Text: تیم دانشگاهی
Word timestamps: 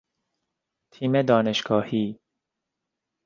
تیم 0.91 1.21
دانشگاهی 1.21 2.19